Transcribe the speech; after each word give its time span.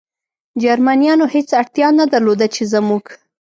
جرمنیانو 0.63 1.25
هېڅ 1.33 1.49
اړتیا 1.61 1.87
نه 1.99 2.05
درلوده، 2.13 2.47
چې 2.55 2.63
زموږ. 2.73 3.03